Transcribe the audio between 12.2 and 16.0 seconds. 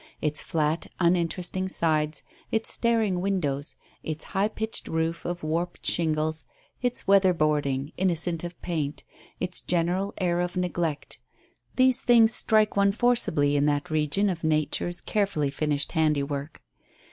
strike one forcibly in that region of Nature's carefully finished